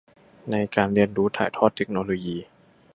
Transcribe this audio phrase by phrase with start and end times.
[0.51, 2.37] ในการเรียนรู้ถ่ายทอดเทคโนโลยี